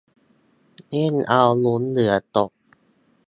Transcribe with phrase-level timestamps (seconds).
[0.89, 2.51] เล่นเอาลุ้นเหงื่อตก